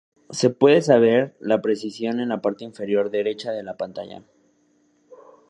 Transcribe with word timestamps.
Se 0.31 0.49
puede 0.49 0.81
saber 0.81 1.37
la 1.39 1.61
precisión 1.61 2.19
en 2.19 2.29
la 2.29 2.41
parte 2.41 2.63
inferior 2.63 3.11
derecha 3.11 3.51
de 3.51 3.61
la 3.61 3.77
pantalla. 3.77 4.23